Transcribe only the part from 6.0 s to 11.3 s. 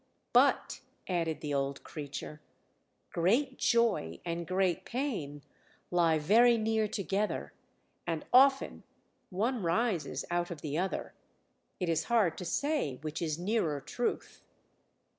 very near together, and often one rises out of the other;